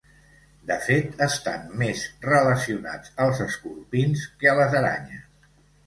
De 0.71 0.77
fet 0.85 1.21
estan 1.25 1.67
més 1.83 2.01
relacionats 2.27 3.15
als 3.27 3.45
escorpins 3.49 4.29
que 4.43 4.55
a 4.55 4.61
les 4.63 4.79
aranyes. 4.85 5.51